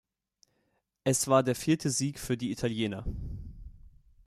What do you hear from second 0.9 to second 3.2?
Es war der vierte Sieg für die Italiener.